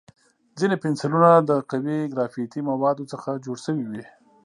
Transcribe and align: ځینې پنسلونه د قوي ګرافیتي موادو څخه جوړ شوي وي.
ځینې 0.59 0.75
پنسلونه 0.83 1.29
د 1.49 1.51
قوي 1.71 1.99
ګرافیتي 2.13 2.61
موادو 2.69 3.09
څخه 3.13 3.29
جوړ 3.45 3.57
شوي 3.65 3.85
وي. 3.91 4.03